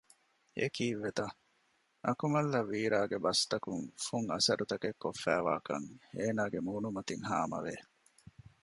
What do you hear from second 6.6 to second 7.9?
މޫނުމަތިން ހާމަވެ